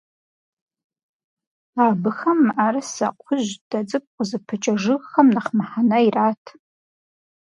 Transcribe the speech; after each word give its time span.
Абыхэм 1.85 2.39
мыӀэрысэ, 2.45 3.07
кхъужь, 3.19 3.53
дэ 3.69 3.79
цӀыкӀу 3.89 4.13
къызыпыкӀэ 4.15 4.73
жыгхэм 4.81 5.27
нэхъ 5.35 5.51
мыхьэнэ 5.57 5.97
ират. 6.07 6.43